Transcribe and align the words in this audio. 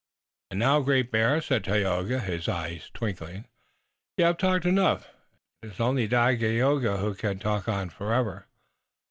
"And 0.49 0.59
now, 0.59 0.79
Great 0.81 1.11
Bear," 1.11 1.39
said 1.41 1.63
Tayoga, 1.63 2.21
his 2.21 2.49
eyes 2.49 2.89
twinkling, 2.91 3.45
"you 4.17 4.25
have 4.25 4.39
talked 4.39 4.65
enough. 4.65 5.09
It 5.61 5.67
is 5.73 5.79
only 5.79 6.07
Dagaeoga 6.07 6.97
who 6.97 7.13
can 7.13 7.37
talk 7.37 7.67
on 7.69 7.91
forever." 7.91 8.47